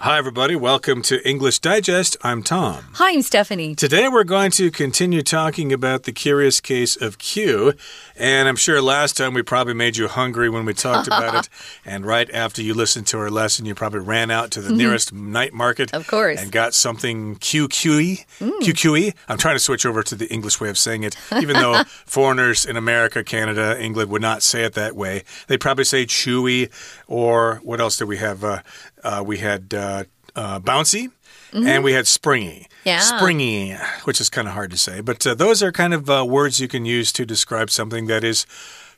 [0.00, 0.54] Hi, everybody.
[0.54, 2.16] Welcome to English Digest.
[2.22, 2.84] I'm Tom.
[2.92, 3.74] Hi, I'm Stephanie.
[3.74, 7.74] Today, we're going to continue talking about the curious case of Q.
[8.14, 11.48] And I'm sure last time we probably made you hungry when we talked about it.
[11.84, 15.12] And right after you listened to our lesson, you probably ran out to the nearest
[15.12, 15.92] night market.
[15.94, 16.40] Of course.
[16.40, 18.26] And got something QQE.
[18.38, 18.60] Mm.
[18.60, 19.14] QQE.
[19.26, 22.66] I'm trying to switch over to the English way of saying it, even though foreigners
[22.66, 25.24] in America, Canada, England would not say it that way.
[25.46, 26.70] They probably say chewy,
[27.06, 28.44] or what else do we have?
[28.44, 28.60] Uh,
[29.08, 30.04] uh, we had uh,
[30.36, 31.10] uh, bouncy.
[31.50, 31.68] Mm -hmm.
[31.68, 32.66] And we had springy.
[32.84, 33.00] Yeah.
[33.00, 35.02] Springy, which is kind of hard to say.
[35.02, 38.22] But uh, those are kind of uh, words you can use to describe something that
[38.24, 38.46] is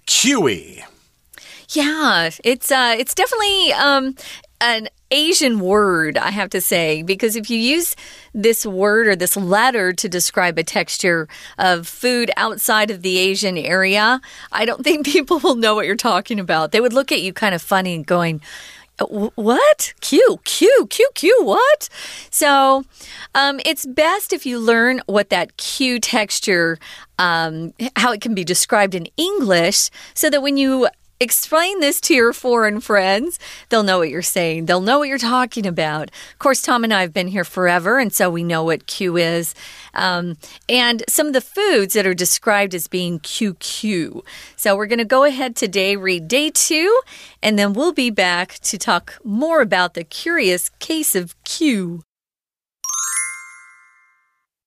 [0.05, 0.85] QE.
[1.69, 4.15] Yeah, it's uh, it's definitely um,
[4.61, 7.97] an Asian word, I have to say, because if you use
[8.35, 11.27] this word or this letter to describe a texture
[11.59, 14.21] of food outside of the Asian area,
[14.53, 16.71] I don't think people will know what you're talking about.
[16.71, 18.41] They would look at you kind of funny and going,
[19.09, 19.95] what?
[20.01, 21.89] Q, Q, Q, Q, what?
[22.31, 22.85] So
[23.35, 26.79] um, it's best if you learn what that Q texture,
[27.19, 30.89] um, how it can be described in English, so that when you
[31.21, 34.65] explain this to your foreign friends, they'll know what you're saying.
[34.65, 36.11] They'll know what you're talking about.
[36.33, 39.19] Of course, Tom and I have been here forever, and so we know what Q
[39.19, 39.55] is.
[39.93, 44.23] Um, and some of the foods that are described as being QQ.
[44.57, 47.01] So we're going to go ahead today, read day two,
[47.43, 52.03] and then we'll be back to talk more about the curious case of Q.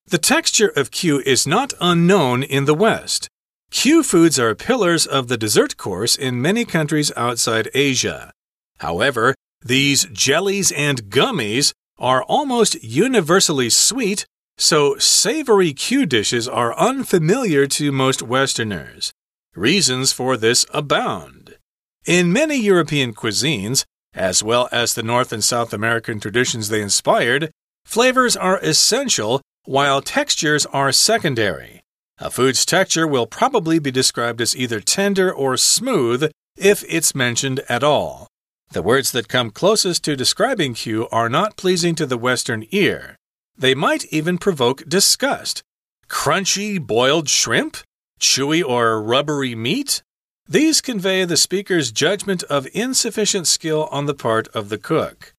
[0.06, 3.28] The texture of Q is not unknown in the West.
[3.74, 8.30] Q foods are pillars of the dessert course in many countries outside Asia.
[8.78, 17.66] However, these jellies and gummies are almost universally sweet, so savory Q dishes are unfamiliar
[17.66, 19.12] to most Westerners.
[19.56, 21.58] Reasons for this abound.
[22.06, 27.50] In many European cuisines, as well as the North and South American traditions they inspired,
[27.84, 31.83] flavors are essential while textures are secondary.
[32.18, 37.60] A food's texture will probably be described as either tender or smooth if it's mentioned
[37.68, 38.28] at all.
[38.70, 43.16] The words that come closest to describing Q are not pleasing to the Western ear.
[43.56, 45.62] They might even provoke disgust.
[46.08, 47.78] Crunchy boiled shrimp?
[48.20, 50.02] Chewy or rubbery meat?
[50.48, 55.32] These convey the speaker's judgment of insufficient skill on the part of the cook.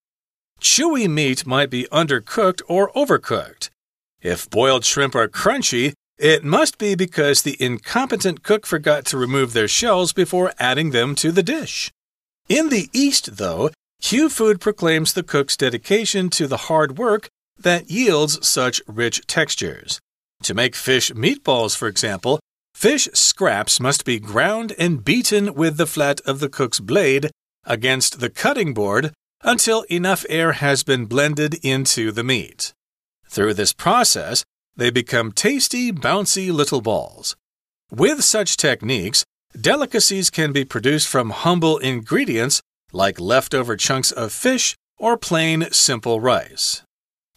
[0.60, 3.70] Chewy meat might be undercooked or overcooked.
[4.22, 9.54] If boiled shrimp are crunchy, it must be because the incompetent cook forgot to remove
[9.54, 11.92] their shells before adding them to the dish.
[12.48, 13.72] In the East, though,
[14.02, 17.28] Q Food proclaims the cook's dedication to the hard work
[17.58, 20.00] that yields such rich textures.
[20.44, 22.40] To make fish meatballs, for example,
[22.74, 27.32] fish scraps must be ground and beaten with the flat of the cook's blade
[27.64, 29.12] against the cutting board
[29.42, 32.74] until enough air has been blended into the meat.
[33.28, 34.44] Through this process,
[34.76, 37.36] they become tasty, bouncy little balls.
[37.92, 39.24] With such techniques,
[39.60, 46.20] delicacies can be produced from humble ingredients like leftover chunks of fish or plain, simple
[46.20, 46.82] rice.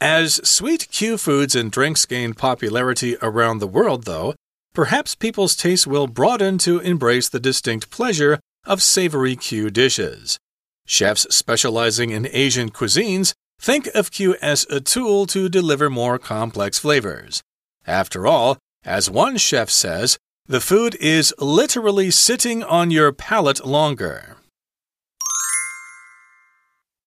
[0.01, 4.35] As sweet Q foods and drinks gain popularity around the world, though,
[4.73, 10.39] perhaps people's tastes will broaden to embrace the distinct pleasure of savory Q dishes.
[10.87, 16.79] Chefs specializing in Asian cuisines Think of Q as a tool to deliver more complex
[16.79, 17.43] flavors.
[17.87, 24.37] After all, as one chef says, the food is literally sitting on your palate longer.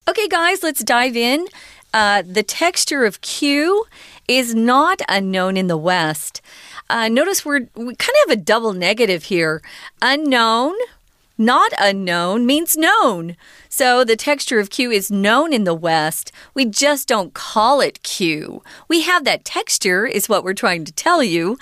[0.07, 1.47] Okay, guys, let's dive in.
[1.93, 3.85] Uh, the texture of Q
[4.27, 6.41] is not unknown in the West.
[6.89, 9.61] Uh, notice we're, we kind of have a double negative here.
[10.01, 10.73] Unknown,
[11.41, 13.35] not unknown means known.
[13.67, 16.31] So the texture of Q is known in the West.
[16.53, 18.61] We just don't call it Q.
[18.87, 21.57] We have that texture, is what we're trying to tell you.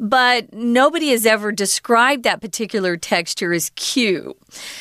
[0.00, 4.34] But nobody has ever described that particular texture as Q.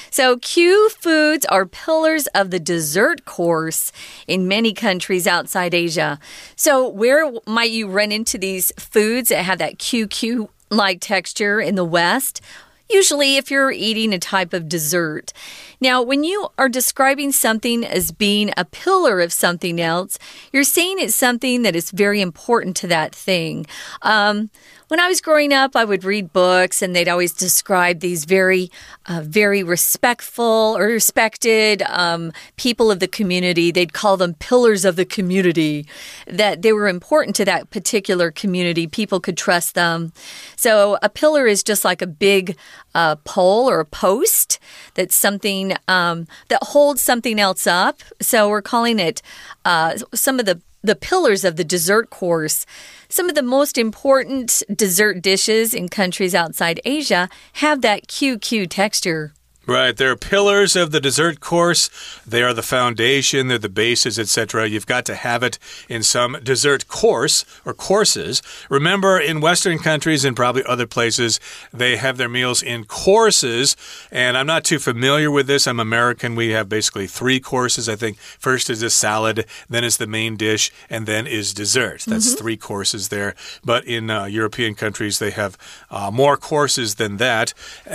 [0.10, 3.92] So, Q foods are pillars of the dessert course
[4.28, 6.20] in many countries outside Asia.
[6.56, 11.76] So, where might you run into these foods that have that QQ like texture in
[11.76, 12.42] the West?
[12.90, 15.34] Usually if you're eating a type of dessert.
[15.82, 20.20] Now, when you are describing something as being a pillar of something else,
[20.52, 23.66] you're saying it's something that is very important to that thing.
[24.02, 24.50] Um,
[24.90, 28.72] when I was growing up, I would read books and they'd always describe these very,
[29.06, 33.72] uh, very respectful or respected um, people of the community.
[33.72, 35.86] They'd call them pillars of the community,
[36.26, 38.88] that they were important to that particular community.
[38.88, 40.12] People could trust them.
[40.56, 42.58] So a pillar is just like a big
[42.96, 44.58] uh, pole or a post
[44.96, 48.02] that's something um, that holds something else up.
[48.22, 49.22] So we're calling it
[49.66, 52.66] uh, some of the the pillars of the dessert course.
[53.10, 59.34] Some of the most important dessert dishes in countries outside Asia have that QQ texture.
[59.70, 59.96] Right.
[59.96, 61.92] They're pillars of the dessert course.
[62.26, 64.68] They are the foundation, they're the bases, etc.
[64.68, 68.42] You've got to have it in some dessert course or courses.
[68.68, 71.40] Remember, in Western countries and probably other places,
[71.72, 73.78] they have their meals in courses.
[74.12, 75.68] And I'm not too familiar with this.
[75.68, 76.34] I'm American.
[76.34, 77.88] We have basically three courses.
[77.88, 82.06] I think first is a salad, then is the main dish, and then is dessert.
[82.08, 82.42] That's mm -hmm.
[82.42, 83.36] three courses there.
[83.64, 85.58] But in uh, European countries, they have
[85.92, 87.54] uh, more courses than that.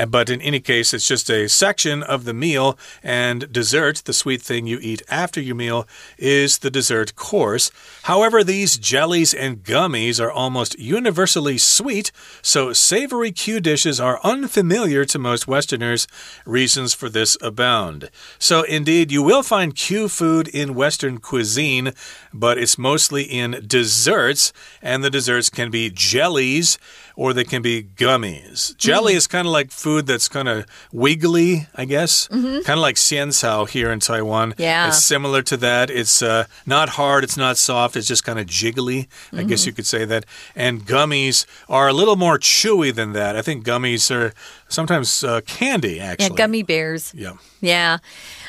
[0.09, 4.43] But in any case, it's just a section of the meal, and dessert, the sweet
[4.43, 5.89] thing you eat after your meal,
[6.19, 7.71] is the dessert course.
[8.03, 12.13] However, these jellies and gummies are almost universally sweet,
[12.43, 16.07] so savory Q dishes are unfamiliar to most Westerners.
[16.45, 18.11] Reasons for this abound.
[18.39, 21.95] So, indeed, you will find Q food in Western cuisine,
[22.31, 24.53] but it's mostly in desserts,
[24.83, 26.77] and the desserts can be jellies
[27.17, 28.77] or they can be gummies.
[28.77, 29.19] Jelly mm -hmm.
[29.19, 32.29] is kind of like food that's kind of wiggly, I guess.
[32.31, 32.65] Mm -hmm.
[32.65, 34.55] Kind of like xiancao here in Taiwan.
[34.57, 34.89] Yeah.
[34.89, 35.91] It's similar to that.
[35.91, 38.99] It's uh, not hard, it's not soft, it's just kind of jiggly.
[38.99, 39.49] I mm -hmm.
[39.49, 40.25] guess you could say that.
[40.57, 43.37] And gummies are a little more chewy than that.
[43.37, 44.33] I think gummies are
[44.69, 46.37] sometimes uh, candy, actually.
[46.37, 47.13] Yeah, gummy bears.
[47.15, 47.37] Yeah.
[47.61, 47.99] Yeah.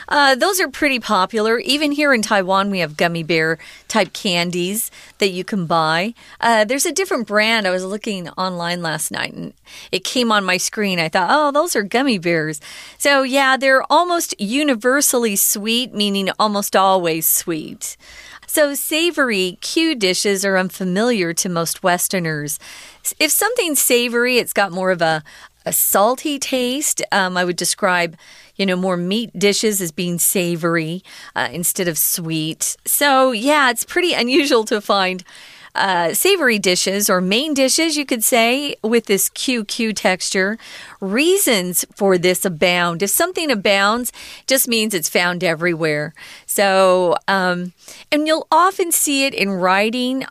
[0.07, 1.57] Uh, those are pretty popular.
[1.59, 3.57] Even here in Taiwan, we have gummy bear
[3.87, 6.13] type candies that you can buy.
[6.39, 7.67] Uh, there's a different brand.
[7.67, 9.53] I was looking online last night and
[9.91, 10.99] it came on my screen.
[10.99, 12.59] I thought, oh, those are gummy bears.
[12.97, 17.97] So, yeah, they're almost universally sweet, meaning almost always sweet.
[18.47, 22.59] So, savory Q dishes are unfamiliar to most Westerners.
[23.19, 25.23] If something's savory, it's got more of a,
[25.65, 27.01] a salty taste.
[27.11, 28.15] Um, I would describe
[28.55, 31.03] you know, more meat dishes as being savory
[31.35, 32.77] uh, instead of sweet.
[32.85, 35.23] So, yeah, it's pretty unusual to find.
[35.75, 40.57] Uh, savory dishes or main dishes, you could say, with this QQ texture.
[41.01, 43.03] Reasons for this abound.
[43.03, 44.11] If something abounds,
[44.47, 46.13] just means it's found everywhere.
[46.45, 47.73] So, um,
[48.11, 50.25] and you'll often see it in writing.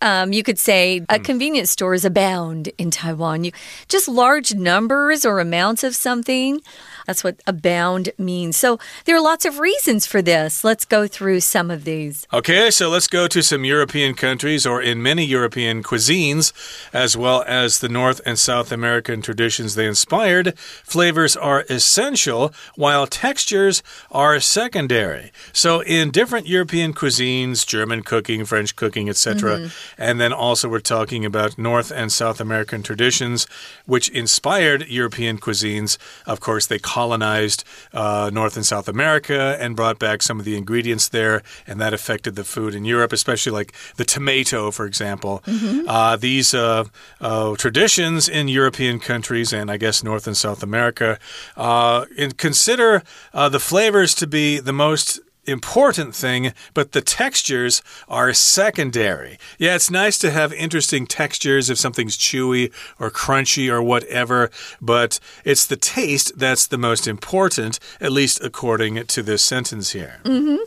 [0.00, 1.24] Um, you could say a hmm.
[1.24, 3.44] convenience stores abound in Taiwan.
[3.44, 3.52] You,
[3.88, 6.60] just large numbers or amounts of something.
[7.06, 8.58] That's what abound means.
[8.58, 10.62] So there are lots of reasons for this.
[10.62, 12.26] Let's go through some of these.
[12.34, 16.52] Okay, so let's go to some European countries or in many European cuisines,
[16.92, 20.58] as well as the North and South American traditions they inspired.
[20.58, 25.32] Flavors are essential, while textures are secondary.
[25.52, 29.70] So in different European cuisines, German cooking, French cooking, etc., mm -hmm.
[29.98, 33.46] and then also we're talking about North and South American traditions,
[33.86, 35.98] which inspired European cuisines.
[36.26, 40.56] Of course, they colonized uh, North and South America and brought back some of the
[40.56, 45.34] ingredients there, and that affected the food in Europe, especially like the tomato, for example.
[45.46, 45.80] Mm -hmm.
[45.96, 46.84] uh, these uh,
[47.20, 51.18] uh, traditions in European countries and I guess North and South America
[51.56, 52.06] uh,
[52.36, 53.02] consider
[53.32, 59.38] uh, the flavors to be the most important thing, but the textures are secondary.
[59.58, 64.50] Yeah, it's nice to have interesting textures if something's chewy or crunchy or whatever,
[64.80, 70.20] but it's the taste that's the most important, at least according to this sentence here.
[70.24, 70.58] Mm -hmm.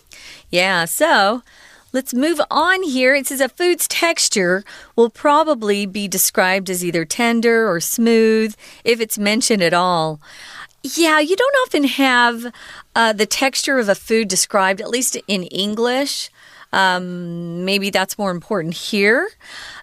[0.49, 1.41] Yeah, so.
[1.93, 3.13] Let's move on here.
[3.15, 4.63] It says a food's texture
[4.95, 10.21] will probably be described as either tender or smooth if it's mentioned at all.
[10.83, 12.53] Yeah, you don't often have
[12.95, 16.29] uh, the texture of a food described, at least in English.
[16.73, 19.29] Um, maybe that's more important here.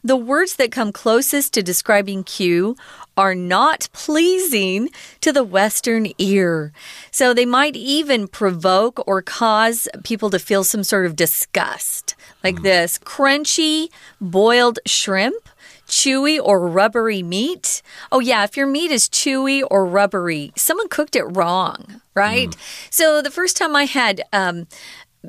[0.02, 2.76] The words that come closest to describing Q
[3.18, 4.88] are not pleasing
[5.20, 6.72] to the Western ear.
[7.10, 12.56] So they might even provoke or cause people to feel some sort of disgust, like
[12.56, 12.62] mm.
[12.62, 13.88] this crunchy
[14.20, 15.48] boiled shrimp
[15.88, 17.82] chewy or rubbery meat.
[18.12, 22.50] Oh, yeah, if your meat is chewy or rubbery, someone cooked it wrong, right?
[22.50, 22.88] Mm.
[22.90, 24.66] So the first time I had um,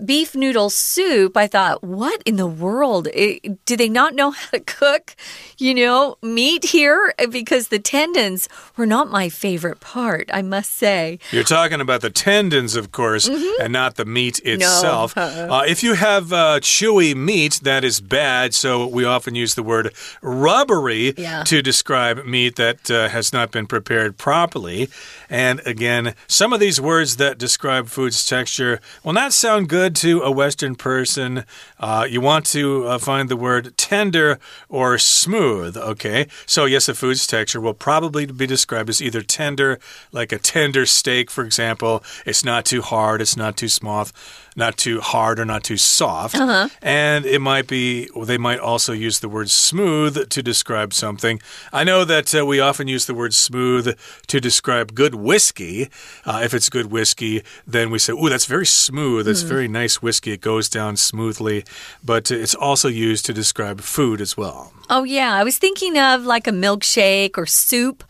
[0.06, 3.08] beef noodle soup, I thought, what in the world?
[3.14, 5.16] It, do they not know how to cook,
[5.58, 7.14] you know, meat here?
[7.30, 11.20] Because the tendons were not my favorite part, I must say.
[11.32, 13.64] You're talking about the tendons, of course, mm -hmm.
[13.64, 15.16] and not the meat itself.
[15.16, 15.24] No.
[15.24, 18.54] Uh, if you have uh, chewy meat, that is bad.
[18.54, 21.44] So we often use the word rubbery yeah.
[21.44, 24.90] to describe meat that uh, has not been prepared properly.
[25.30, 29.96] And again, some of these words that describe food's texture will not sound good good
[29.96, 31.46] to a Western person,
[31.80, 36.28] uh, you want to uh, find the word tender or smooth, okay?
[36.46, 39.80] So, yes, a food's texture will probably be described as either tender,
[40.12, 42.04] like a tender steak, for example.
[42.26, 44.12] It's not too hard, it's not too smooth
[44.56, 46.36] not too hard or not too soft.
[46.36, 46.70] Uh -huh.
[46.82, 51.42] And it might be, they might also use the word smooth to describe something.
[51.74, 53.96] I know that uh, we often use the word smooth
[54.28, 55.90] to describe good whiskey.
[56.26, 59.28] Uh, if it's good whiskey, then we say, oh, that's very smooth.
[59.28, 59.50] It's mm.
[59.50, 60.32] very nice whiskey.
[60.32, 61.64] It goes down smoothly.
[62.04, 64.72] But it's also used to describe food as well.
[64.90, 65.42] Oh, yeah.
[65.42, 68.04] I was thinking of like a milkshake or soup.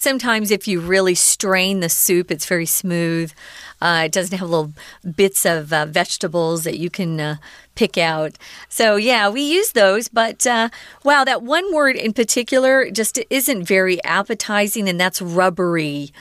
[0.00, 3.34] Sometimes, if you really strain the soup, it's very smooth.
[3.82, 4.72] Uh, it doesn't have little
[5.14, 7.36] bits of uh, vegetables that you can uh,
[7.74, 8.38] pick out.
[8.70, 10.08] So, yeah, we use those.
[10.08, 10.70] But uh,
[11.04, 16.12] wow, that one word in particular just isn't very appetizing, and that's rubbery.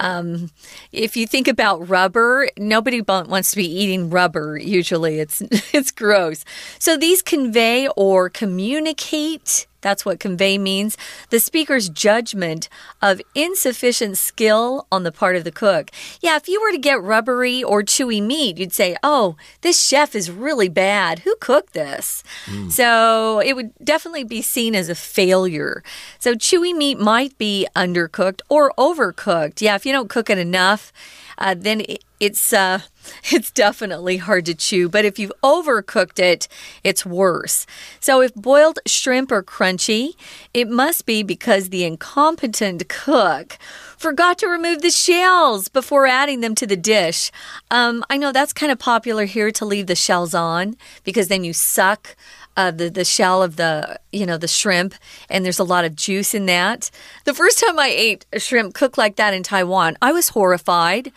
[0.00, 0.50] Um,
[0.90, 4.58] if you think about rubber, nobody wants to be eating rubber.
[4.58, 5.40] Usually, it's
[5.72, 6.44] it's gross.
[6.80, 10.96] So these convey or communicate that's what convey means.
[11.30, 12.68] The speaker's judgment
[13.00, 15.90] of insufficient skill on the part of the cook.
[16.20, 20.14] Yeah, if you were to get rubbery or chewy meat, you'd say, oh, this chef
[20.14, 21.20] is really bad.
[21.20, 22.22] Who cooked this?
[22.46, 22.70] Mm.
[22.72, 25.82] So it would definitely be seen as a failure.
[26.18, 29.60] So chewy meat might be undercooked or overcooked.
[29.60, 30.92] Yeah, if you don't cook it enough,
[31.38, 31.82] uh, then
[32.20, 32.80] it's uh,
[33.32, 34.88] it's definitely hard to chew.
[34.88, 36.48] But if you've overcooked it,
[36.84, 37.66] it's worse.
[38.00, 40.14] So if boiled shrimp are crunchy,
[40.52, 43.58] it must be because the incompetent cook
[43.96, 47.30] forgot to remove the shells before adding them to the dish.
[47.70, 51.44] Um, I know that's kind of popular here to leave the shells on because then
[51.44, 52.16] you suck.
[52.58, 54.92] Uh, the the shell of the you know the shrimp,
[55.30, 56.90] and there's a lot of juice in that.
[57.24, 61.12] The first time I ate a shrimp cooked like that in Taiwan, I was horrified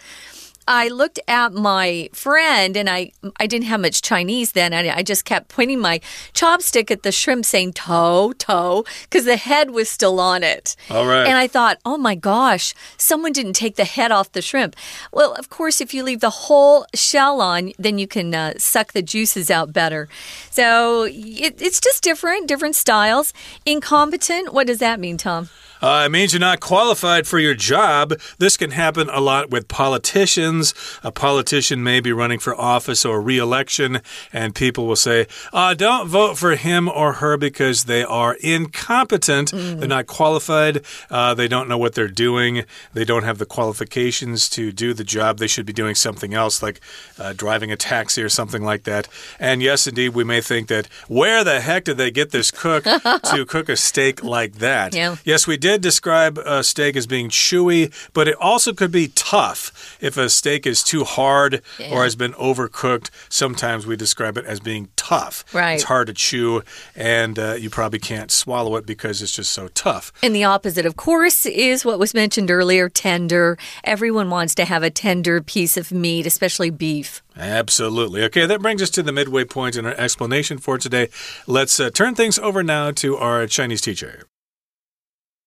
[0.68, 5.04] I looked at my friend and I I didn't have much Chinese then and I
[5.04, 6.00] just kept pointing my
[6.34, 10.76] chopstick at the shrimp saying toe toe because the head was still on it.
[10.90, 11.28] All right.
[11.28, 14.76] And I thought, "Oh my gosh, someone didn't take the head off the shrimp."
[15.12, 18.94] Well, of course, if you leave the whole shell on, then you can uh, suck
[18.94, 20.08] the juices out better.
[20.50, 23.34] So, it, it's just different, different styles.
[23.66, 25.50] Incompetent, what does that mean, Tom?
[25.82, 28.14] Uh, it means you're not qualified for your job.
[28.38, 30.74] This can happen a lot with politicians.
[31.04, 35.74] A politician may be running for office or re election, and people will say, uh,
[35.74, 39.52] don't vote for him or her because they are incompetent.
[39.52, 39.80] Mm.
[39.80, 40.82] They're not qualified.
[41.10, 42.64] Uh, they don't know what they're doing.
[42.94, 45.40] They don't have the qualifications to do the job.
[45.40, 46.80] They should be doing something else, like
[47.18, 49.08] uh, driving a taxi or something like that.
[49.40, 52.84] And yes, indeed, we may think that where the heck did they get this cook
[53.32, 54.94] to cook a steak like that?
[54.94, 55.16] Yeah.
[55.24, 59.08] Yes, we did did describe a steak as being chewy, but it also could be
[59.16, 59.98] tough.
[60.02, 61.94] If a steak is too hard yeah.
[61.94, 65.46] or has been overcooked, sometimes we describe it as being tough.
[65.54, 65.76] Right.
[65.76, 66.64] It's hard to chew,
[66.94, 70.12] and uh, you probably can't swallow it because it's just so tough.
[70.22, 73.58] And the opposite, of course, is what was mentioned earlier tender.
[73.86, 77.24] Everyone wants to have a tender piece of meat, especially beef.
[77.38, 78.24] Absolutely.
[78.24, 81.08] Okay, that brings us to the midway point in our explanation for today.
[81.48, 84.26] Let's uh, turn things over now to our Chinese teacher.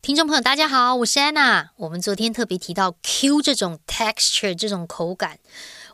[0.05, 1.71] 听众朋友，大家好，我是安娜。
[1.77, 5.39] 我们昨天特别提到 Q 这种 texture 这种口感，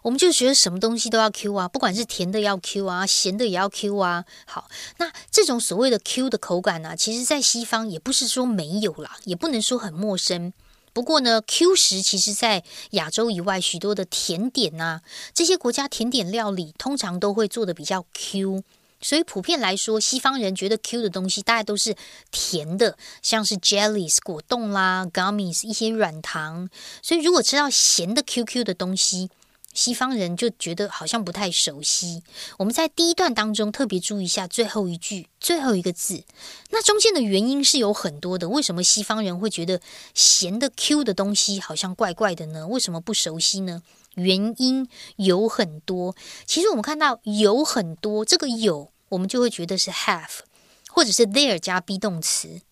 [0.02, 4.24] 我们就觉得什么东西都要 Q 啊，不管是甜的要 Q 啊，咸的也要 Q 啊。
[4.46, 10.52] 好，那这种所谓的 Q 的口感呢，其实在西方也不是说没有啦，也不能说很陌生。
[10.92, 15.02] 不过呢，Q 食其实在亚洲以外许多的甜点啊，
[15.32, 18.64] 这些国家甜点料理通常都会做的比较 Q。
[19.00, 21.96] 所以普遍来说，西方人觉得 Q 的东西大概都是
[22.30, 26.68] 甜的，像是 jellies 果冻啦，gummies 一些软糖。
[27.02, 29.30] 所以如果吃到咸的 QQ 的东西，
[29.72, 32.24] 西方人就觉得好像不太熟悉。
[32.58, 36.24] 我们在第一段当中特别注意一下最后一句最后一个字，
[36.70, 38.48] 那中间的原因是有很多的。
[38.48, 39.80] 为什么西方人会觉得
[40.12, 42.66] 咸的 Q 的东西好像怪怪的呢？
[42.66, 43.82] 为什么不熟悉呢？
[44.16, 50.40] 原因有很多，其实我们看到有很多，这个有我们就会觉得是 have，
[50.88, 52.62] 或者是 there 加 be 动词。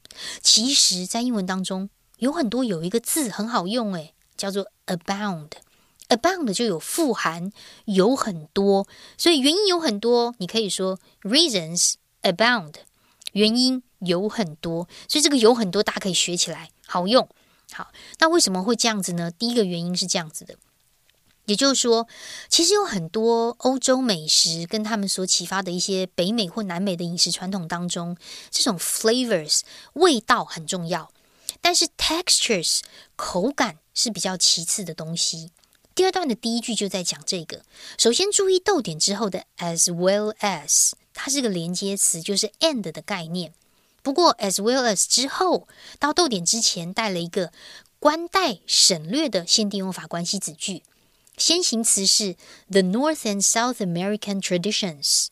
[0.43, 5.51] 其实，在英文当中有很多有一个字很好用，诶，叫做 abound。
[6.09, 7.53] abound 就有富含，
[7.85, 12.75] 有很多，所以原因有很多，你可以说 reasons abound，
[13.33, 17.29] 原因有很多，所以这个有很多，大家可以学起来，好用。
[17.73, 19.31] 好，那为什么会这样子呢？
[19.31, 20.55] 第一个原因是这样子的，
[21.49, 22.07] 也就是说，
[22.51, 28.19] 其实有很多欧洲美食跟他们所启发的一些北美或南美的饮食传统当中，
[28.51, 29.61] 这种 flavors
[29.95, 31.11] 味道很重要，
[31.63, 32.81] 但是 textures
[33.17, 35.51] 口感是比较其次的东西。
[35.95, 37.63] 第二段的第一句就在讲这个。
[37.97, 43.55] 首先注意逗点之后的 as well as，它是个连接词，就是 and 的概念。
[44.03, 45.67] 不过 as well as 之后
[45.99, 47.53] 到逗点之前带了一个
[47.99, 50.83] 关带省略的限定用法关系子句。
[51.39, 52.35] 先行词是
[52.69, 55.29] the North and South American traditions，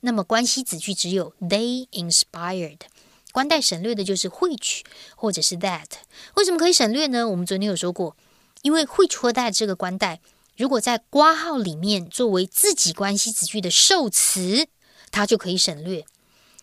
[0.00, 2.80] 那么关系子句只有 they inspired。
[3.32, 4.82] 关带省略的就是 which
[5.16, 5.86] 或者是 that。
[6.34, 7.28] 为什么可以省略呢？
[7.28, 8.16] 我们昨天有说过。
[8.62, 10.20] 因为会戳带这个关带，
[10.56, 14.68] 如果在括号里面作为自己关系子句的受词，
[15.10, 16.06] 它就可以省略。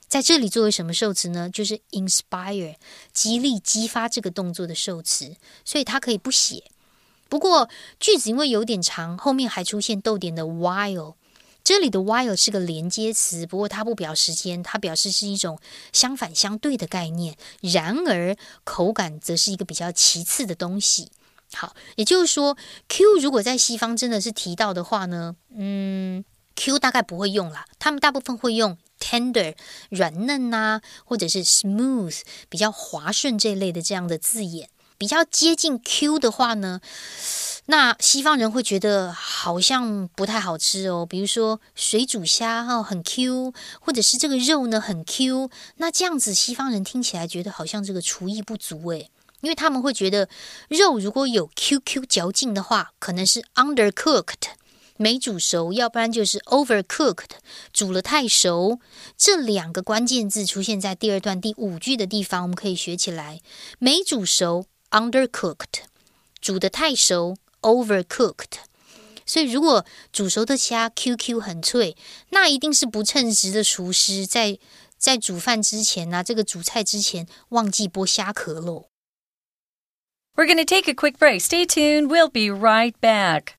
[0.08, 1.48] 在这里作为什么受词呢？
[1.48, 2.76] 就是 inspire，
[3.14, 6.72] 激励、激发这个动作的受词，所以它可以不写。
[7.32, 11.16] 不过句子因为有点长，后面还出现逗点的 while，
[11.64, 15.58] 这里的 while 是个连接词，不过它不表时间，它表示是一种
[15.94, 17.38] 相反相对的概念。
[17.62, 18.36] 然而
[18.66, 21.10] 口感则是一个比较其次的东西。
[21.54, 22.58] 好，也就是说
[22.90, 26.26] ，Q 如果在西方真的是提到的话呢，嗯
[26.58, 29.56] ，Q 大概不会用啦，他们大部分会用 tender
[29.90, 32.20] 软嫩呐，或者是 smooth
[32.50, 34.68] 比较滑顺这类的这样的字眼。
[35.02, 36.80] 比较接近 Q 的话呢，
[37.66, 41.08] 那西方人会觉得好像不太好吃哦。
[41.10, 49.10] 比如说水煮虾哈很 Q，或者是这个肉呢很 Q，那这样子西方人听起来觉得好像这个厨艺不足诶。
[49.40, 50.30] 因为他们会觉得
[50.70, 54.52] 肉如果有 QQ 嚼劲的话，可能是 undercooked
[54.98, 57.32] 没煮熟，要不然就是 overcooked
[57.74, 58.80] 煮了太熟。
[59.18, 63.42] 这两个关键字出现在第二段第五句的地方，我们可以学起来：
[63.80, 65.85] 没煮熟 undercooked，
[66.41, 68.59] 煮的太熟 overcooked。
[69.25, 71.97] 所以如果煮熟的虾 QQ 很脆，
[72.31, 74.59] 那一定是不称职的厨师在
[74.97, 78.87] 在煮饭之前啊，这个煮菜之前忘记剥虾壳喽。
[80.37, 81.41] We're going to take a quick break.
[81.41, 82.09] Stay tuned.
[82.09, 83.55] We'll be right back.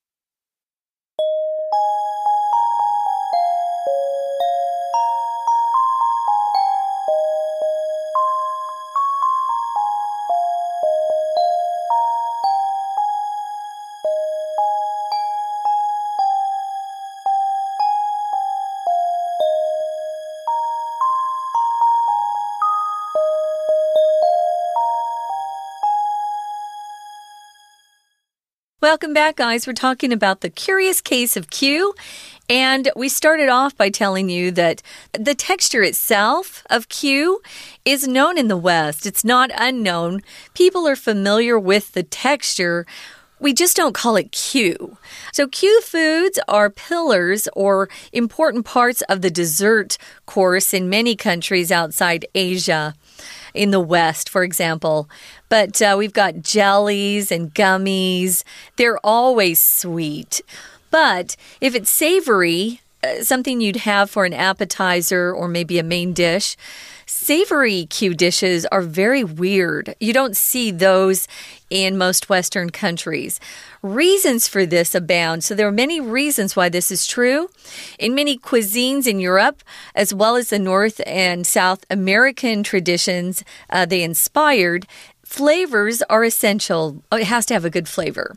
[28.93, 29.67] Welcome back, guys.
[29.67, 31.95] We're talking about the curious case of Q.
[32.50, 34.83] And we started off by telling you that
[35.19, 37.41] the texture itself of Q
[37.87, 39.07] is known in the West.
[39.07, 40.21] It's not unknown.
[40.52, 42.85] People are familiar with the texture.
[43.41, 44.99] We just don't call it Q.
[45.33, 51.73] So, Q foods are pillars or important parts of the dessert course in many countries
[51.73, 52.95] outside Asia
[53.55, 55.09] in the West, for example.
[55.52, 58.43] But uh, we've got jellies and gummies.
[58.76, 60.41] They're always sweet.
[60.91, 66.15] But if it's savory, uh, something you'd have for an appetizer or maybe a main
[66.15, 66.56] dish,
[67.04, 69.95] savory Q dishes are very weird.
[70.00, 71.28] You don't see those
[71.69, 73.38] in most Western countries.
[73.82, 75.43] Reasons for this abound.
[75.45, 77.50] So, there are many reasons why this is true.
[77.99, 79.62] In many cuisines in Europe,
[79.95, 84.86] as well as the North and South American traditions uh, they inspired,
[85.32, 87.02] flavors are essential.
[87.10, 88.36] Oh, it has to have a good flavor.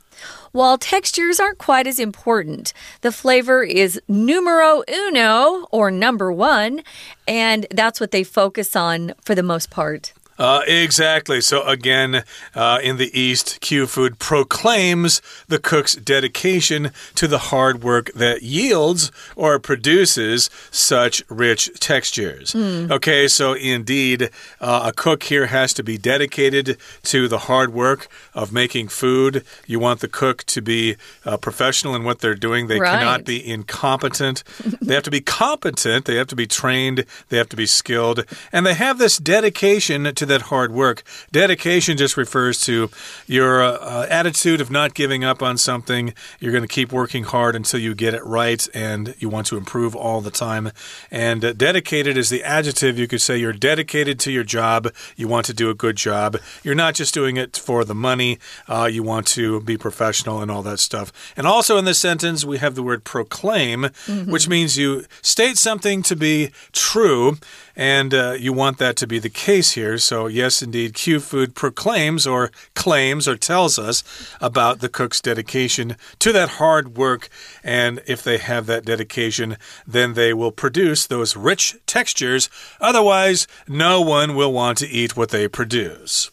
[0.53, 6.83] While textures aren't quite as important, the flavor is numero uno or number one,
[7.27, 10.13] and that's what they focus on for the most part.
[10.37, 11.39] Uh, exactly.
[11.41, 17.83] So, again, uh, in the East, Q Food proclaims the cook's dedication to the hard
[17.83, 22.53] work that yields or produces such rich textures.
[22.53, 22.91] Mm.
[22.91, 28.07] Okay, so indeed, uh, a cook here has to be dedicated to the hard work
[28.35, 29.43] of making food.
[29.65, 32.99] You want the cook to be uh, professional in what they're doing, they right.
[32.99, 34.43] cannot be incompetent.
[34.81, 38.25] they have to be competent, they have to be trained, they have to be skilled,
[38.51, 41.03] and they have this dedication to that hard work.
[41.31, 42.89] Dedication just refers to
[43.25, 46.13] your uh, attitude of not giving up on something.
[46.39, 49.57] You're going to keep working hard until you get it right and you want to
[49.57, 50.71] improve all the time.
[51.09, 52.99] And uh, dedicated is the adjective.
[52.99, 54.91] You could say you're dedicated to your job.
[55.15, 56.37] You want to do a good job.
[56.63, 58.24] You're not just doing it for the money.
[58.67, 61.11] Uh, you want to be professional and all that stuff.
[61.37, 64.31] And also in this sentence, we have the word proclaim, mm -hmm.
[64.33, 67.37] which means you state something to be true
[67.75, 69.97] and uh, you want that to be the case here.
[69.97, 74.03] So, yes, indeed, Q Food proclaims or claims or tells us
[74.39, 77.29] about the cook's dedication to that hard work.
[77.63, 82.49] And if they have that dedication, then they will produce those rich textures.
[82.79, 86.31] Otherwise, no one will want to eat what they produce.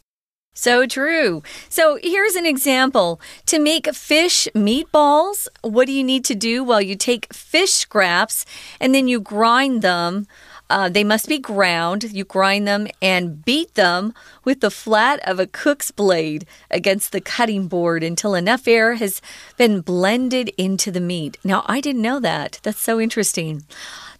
[0.55, 1.43] So true.
[1.69, 3.21] So here's an example.
[3.47, 6.63] To make fish meatballs, what do you need to do?
[6.63, 8.45] Well, you take fish scraps
[8.79, 10.27] and then you grind them
[10.73, 12.03] uh, they must be ground.
[12.03, 17.21] You grind them and beat them with the flat of a cook's blade against the
[17.21, 19.21] cutting board until enough air has
[19.59, 21.37] been blended into the meat.
[21.45, 22.59] Now, I didn't know that.
[22.63, 23.65] That's so interesting.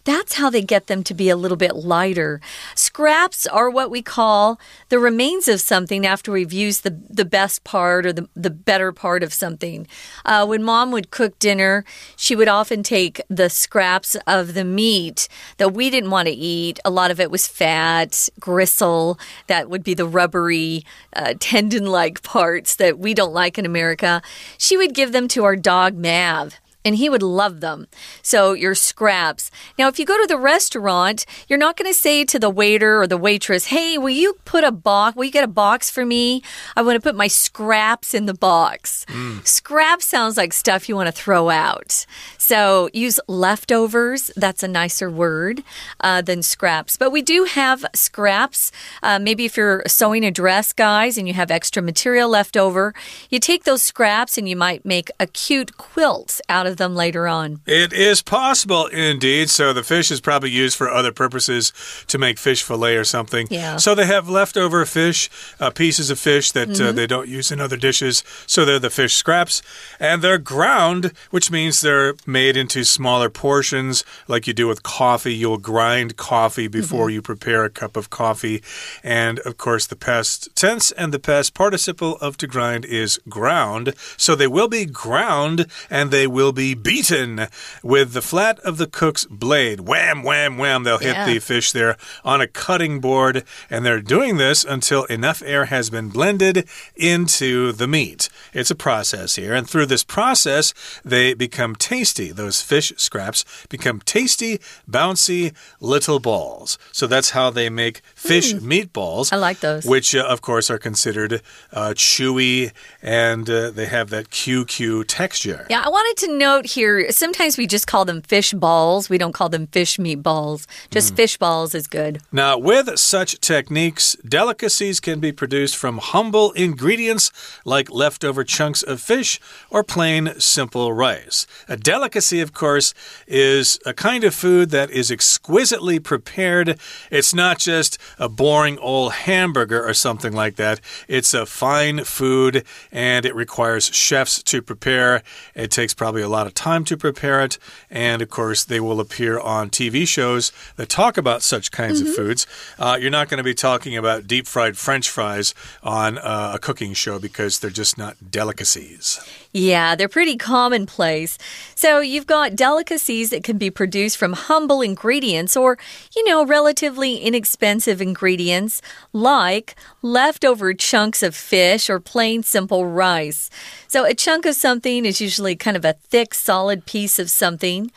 [0.05, 2.41] That's how they get them to be a little bit lighter.
[2.75, 7.63] Scraps are what we call the remains of something after we've used the, the best
[7.63, 9.87] part or the, the better part of something.
[10.25, 11.85] Uh, when mom would cook dinner,
[12.17, 16.81] she would often take the scraps of the meat that we didn't want to eat.
[16.85, 20.85] A lot of it was fat, gristle, that would be the rubbery,
[21.15, 24.21] uh, tendon like parts that we don't like in America.
[24.59, 27.87] She would give them to our dog Mav and he would love them.
[28.23, 29.51] So, your scraps.
[29.79, 33.01] Now, if you go to the restaurant, you're not going to say to the waiter
[33.01, 35.17] or the waitress, Hey, will you put a box?
[35.17, 36.43] Will you get a box for me?
[36.77, 39.05] I want to put my scraps in the box.
[39.09, 39.47] Mm.
[39.47, 42.07] Scraps sounds like stuff you want to throw out.
[42.43, 44.33] So, use leftovers.
[44.35, 45.63] That's a nicer word
[46.01, 46.97] uh, than scraps.
[46.97, 48.73] But we do have scraps.
[49.01, 52.95] Uh, maybe if you're sewing a dress, guys, and you have extra material left over,
[53.31, 57.29] you take those scraps and you might make a cute quilt out of them later
[57.29, 57.61] on.
[57.65, 59.49] It is possible, indeed.
[59.49, 61.73] So the fish is probably used for other purposes
[62.09, 63.47] to make fish fillet or something.
[63.51, 63.77] Yeah.
[63.77, 66.95] So they have leftover fish, uh, pieces of fish that mm -hmm.
[66.97, 68.25] they don't use in other dishes.
[68.47, 69.63] So they're the fish scraps.
[70.01, 75.35] And they're ground, which means they're made into smaller portions, like you do with coffee.
[75.35, 77.15] You'll grind coffee before mm -hmm.
[77.15, 78.63] you prepare a cup of coffee.
[79.05, 83.95] And of course, the past tense and the past participle of to grind is ground.
[84.17, 87.49] So they will be ground and they will be be beaten
[87.83, 89.81] with the flat of the cook's blade.
[89.81, 90.85] Wham, wham, wham.
[90.85, 91.27] They'll hit yeah.
[91.27, 95.91] the fish there on a cutting board, and they're doing this until enough air has
[95.91, 98.29] been blended into the meat.
[98.55, 100.73] It's a process here, and through this process,
[101.05, 102.22] they become tasty.
[102.31, 106.79] Those fish scraps become tasty, bouncy little balls.
[106.93, 108.61] So that's how they make fish mm.
[108.61, 109.33] meatballs.
[109.33, 109.85] I like those.
[109.85, 115.67] Which, uh, of course, are considered uh, chewy and uh, they have that QQ texture.
[115.69, 119.09] Yeah, I wanted to note here sometimes we just call them fish balls.
[119.09, 120.67] We don't call them fish meatballs.
[120.91, 121.17] Just mm.
[121.17, 122.21] fish balls is good.
[122.31, 127.31] Now, with such techniques, delicacies can be produced from humble ingredients
[127.65, 131.47] like leftover chunks of fish or plain simple rice.
[131.69, 132.93] A delicacy, of course,
[133.27, 136.79] is a kind of food that is exquisitely prepared.
[137.11, 140.81] It's not just a boring old hamburger or something like that.
[141.09, 145.23] It's a fine food and it requires chefs to prepare.
[145.55, 147.57] It takes probably a lot lot of time to prepare it.
[147.89, 152.07] And of course, they will appear on TV shows that talk about such kinds mm
[152.07, 152.11] -hmm.
[152.11, 152.29] of mm-hmm.
[152.29, 152.47] foods.
[152.79, 156.59] Uh, you're not going to be talking about deep fried French fries on uh, a
[156.59, 159.21] cooking show because they're just not delicacies.
[159.53, 161.39] Yeah, they're pretty commonplace.
[161.83, 165.79] So you've got delicacies that can be produced from humble ingredients or,
[166.15, 168.81] you know, relatively inexpensive ingredients
[169.13, 173.51] like leftover chunks of fish or plain simple rice.
[173.89, 177.91] So a chunk of something is usually kind of a thick, solid piece of something.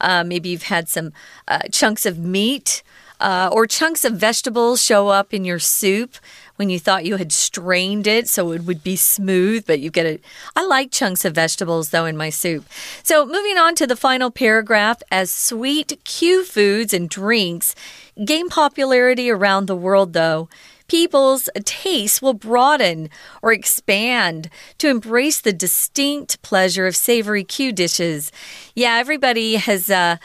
[0.00, 1.12] Uh, maybe you've had some
[1.48, 2.84] uh, chunks of meat.
[3.20, 6.16] Uh, or chunks of vegetables show up in your soup
[6.56, 10.06] when you thought you had strained it so it would be smooth, but you get
[10.06, 10.22] it.
[10.54, 12.64] I like chunks of vegetables though in my soup.
[13.02, 17.74] So moving on to the final paragraph, as sweet Q foods and drinks
[18.24, 20.48] gain popularity around the world though
[20.92, 23.08] people's tastes will broaden
[23.40, 28.30] or expand to embrace the distinct pleasure of savory Q dishes.
[28.74, 30.18] Yeah, everybody has uh,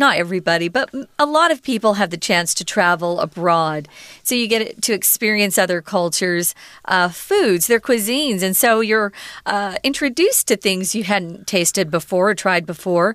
[0.00, 3.86] not everybody, but a lot of people have the chance to travel abroad.
[4.24, 6.54] So you get to experience other cultures'
[6.86, 8.42] uh, foods, their cuisines.
[8.42, 9.12] And so you're
[9.46, 13.14] uh, introduced to things you hadn't tasted before or tried before.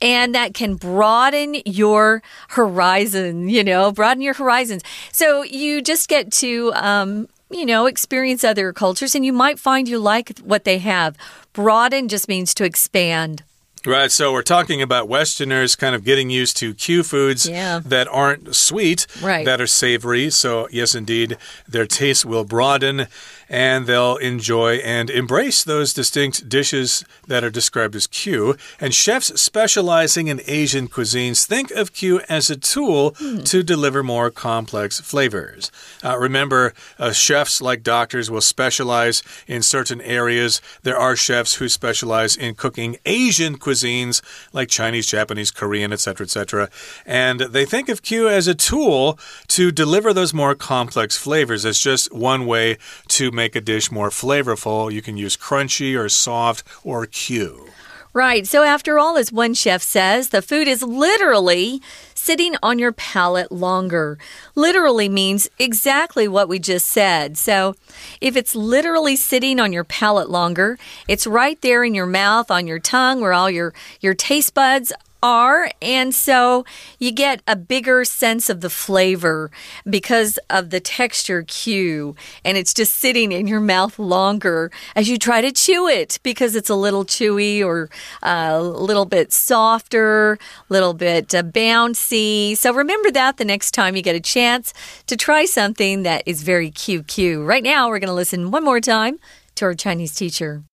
[0.00, 4.82] and that can broaden your horizon, you know, broaden your horizons.
[5.12, 9.88] So you just get to, um, you know, experience other cultures and you might find
[9.88, 11.16] you like what they have.
[11.52, 13.42] Broaden just means to expand.
[13.86, 17.80] Right, so we're talking about Westerners kind of getting used to Q foods yeah.
[17.84, 19.44] that aren't sweet, right.
[19.44, 20.28] that are savory.
[20.30, 23.06] So, yes, indeed, their taste will broaden
[23.48, 28.56] and they'll enjoy and embrace those distinct dishes that are described as Q.
[28.80, 33.40] And chefs specializing in Asian cuisines think of Q as a tool hmm.
[33.44, 35.70] to deliver more complex flavors.
[36.02, 40.60] Uh, remember, uh, chefs, like doctors, will specialize in certain areas.
[40.82, 46.70] There are chefs who specialize in cooking Asian cuisines like Chinese, Japanese, Korean, etc., etc.
[47.04, 51.64] And they think of Q as a tool to deliver those more complex flavors.
[51.64, 56.08] It's just one way to make a dish more flavorful, you can use crunchy or
[56.08, 57.68] soft or Q.
[58.12, 58.46] Right.
[58.46, 61.82] So, after all, as one chef says, the food is literally
[62.26, 64.18] sitting on your palate longer.
[64.56, 67.38] Literally means exactly what we just said.
[67.38, 67.76] So,
[68.20, 72.66] if it's literally sitting on your palate longer, it's right there in your mouth, on
[72.66, 75.70] your tongue, where all your, your taste buds are.
[75.80, 76.64] And so
[76.98, 79.50] you get a bigger sense of the flavor
[79.88, 82.14] because of the texture Q.
[82.44, 86.54] And it's just sitting in your mouth longer as you try to chew it because
[86.54, 87.88] it's a little chewy or
[88.22, 92.56] uh, a little bit softer, a little bit uh, bouncy.
[92.56, 94.72] So remember that the next time you get a chance
[95.06, 97.46] to try something that is very QQ.
[97.46, 99.18] Right now, we're going to listen one more time
[99.56, 100.64] to our Chinese teacher.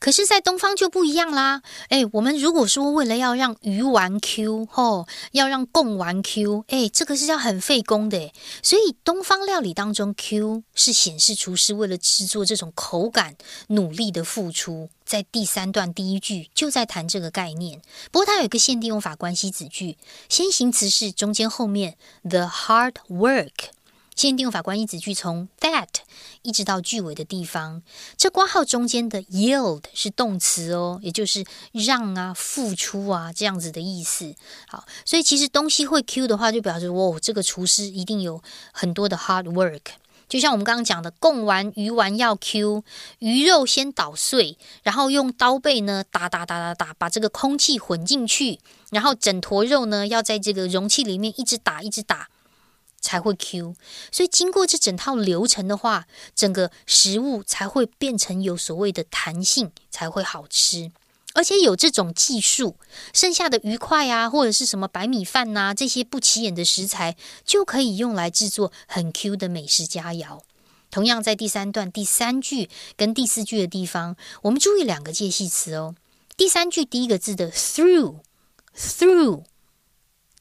[0.00, 1.62] 可是，在东方就不一样啦。
[1.88, 8.32] 哎，我们如果说为了要让鱼丸 Q，吼，要让贡丸 Q，哎，这个是要很费工的。
[8.62, 13.36] 所以，东方料理当中，Q 是显示厨师为了制作这种口感
[13.68, 14.88] 努力的付出。
[15.04, 17.80] 在第三段第一句就在谈这个概念。
[18.12, 19.96] 不过，它有一个限定用法关系子句，
[20.28, 23.70] 先行词是中间后面 the hard work。
[24.18, 25.86] 限定法关系子句从 that
[26.42, 27.82] 一直到句尾的地方，
[28.16, 34.34] 这括号中间的 yield 是动词哦，也就是让啊、付出啊这样子的意思。
[34.66, 39.82] 好，所以其实东西会 Q 的话，就表示哦，这个厨师一定有很多的 hard work。
[40.28, 42.82] 就像我们刚刚讲的，贡丸鱼丸要 Q，
[43.20, 48.58] 鱼肉先捣碎，然后用刀背呢打打打打打，把这个空气混进去，
[48.90, 52.28] 然后整坨肉呢要在这个容器里面一直打一直打。
[53.00, 53.74] 才会 Q，
[54.10, 60.90] 所以经过这整套流程的话，整个食物才会变成有所谓的弹性，才会好吃。
[61.34, 62.76] 而且有这种技术，
[63.12, 70.40] 剩下的鱼块啊，或者是什么白米饭呐，这些不起眼的食材，就可以用来制作很 Q 的美食佳肴。
[70.90, 75.94] 同样，在第三段第三句跟第四句的地方，我们注意两个介系词哦。
[76.36, 79.44] 第三句第一个字的 through，through，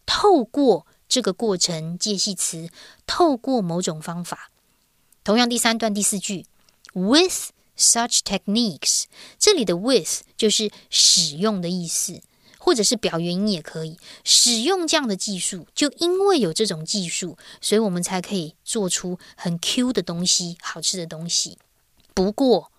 [0.08, 0.88] 透过。
[1.08, 2.70] 这个过程介系词
[3.06, 4.52] 透过某种方法，
[5.24, 6.46] 同样第三段第四句
[6.94, 9.04] ，with such techniques，
[9.38, 12.22] 这里的 with 就是使用的意思，
[12.58, 13.98] 或者是表原因也可以。
[14.24, 21.58] 使用这样的技术，就因为有这种技术，所以我们才可以做出很 Q 的东西，好吃的东西。
[22.14, 22.72] 不过，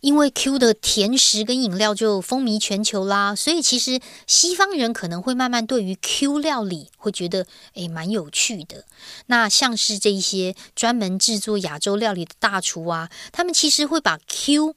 [0.00, 8.84] 因为 Q 的甜食跟饮料就风靡全球啦，所以其实西方人可能会慢慢对于 Q 料理会觉得诶蛮有趣的。
[9.26, 14.74] 那像是这一些专门制作亚洲料理的大厨啊，他们其实会把 Q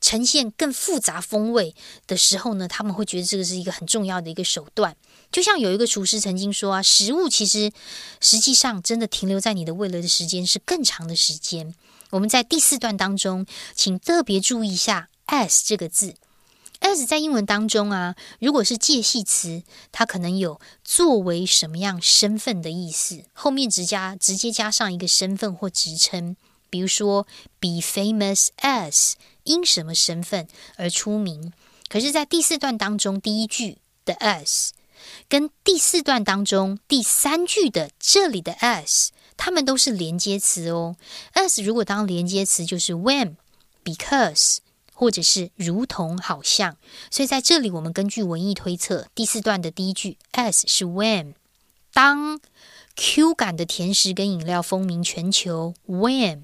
[0.00, 1.74] 呈现更复杂风味
[2.06, 4.96] 的时候呢，他们会觉得这个是一个很重要的一个手段。
[5.30, 7.70] 就像有一个厨师曾经说啊，食物其实
[8.20, 11.74] 实际上真的停留在你的味蕾的时间是更长的时间。
[12.10, 16.14] 我们在第四段当中，请特别注意一下 as 这个字。
[16.80, 26.36] as 在英文当中啊，如果是介系词，它可能有作为什么样身份的意思，后面直加直接加上一个身份或职称，
[26.70, 27.26] 比如说
[27.60, 29.12] be famous as
[29.44, 31.52] 因什么身份而出名。
[31.88, 34.70] 可是，在第四段当中，第一句的 as
[35.28, 39.08] 跟第四段当中第三句的这里的 as。
[39.42, 40.96] 它们都是连接词哦。
[41.32, 43.36] as 如果当连接词，就是 when、
[43.82, 44.58] because
[44.92, 46.76] 或者是如同、好像。
[47.10, 51.32] 所以在这里，我们根据文意推测，第四段的第一句 as 是 when。
[51.94, 52.38] 当
[52.96, 56.42] Q 感的甜食跟饮料风靡全球，when。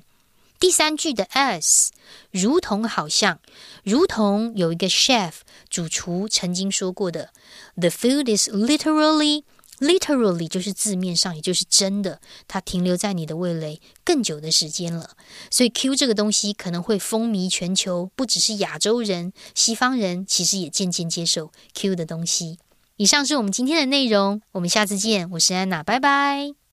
[0.58, 1.90] 第三句的 as
[2.30, 3.40] 如同、好像，
[3.84, 5.34] 如同有一个 chef
[5.68, 7.28] 主厨曾经说过的
[7.76, 9.44] ：“The food is literally。”
[9.78, 15.10] Literally 就是字面上，也就是真的，它停留在你的味蕾更久的时间了。
[15.50, 22.58] 所以 Q 这个东西可能会风靡全球，不只是亚洲人，西方人其实也渐渐接受 Q 的东西。
[22.96, 25.30] 以上是我们今天的内容，我们下次见。
[25.32, 26.65] 我是安娜，拜拜。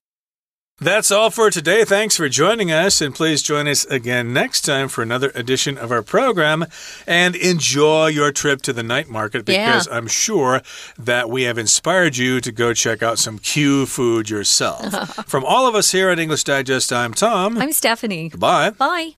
[0.80, 1.84] That's all for today.
[1.84, 5.92] Thanks for joining us, and please join us again next time for another edition of
[5.92, 6.66] our program.
[7.06, 9.96] And enjoy your trip to the night market because Yeah.
[9.96, 10.62] I'm sure
[10.98, 15.14] that we have inspired you to go check out some Q food yourself.
[15.28, 17.56] From all of us here at English Digest, I'm Tom.
[17.56, 18.28] I'm Stephanie.
[18.30, 18.70] Goodbye.
[18.70, 19.14] Bye.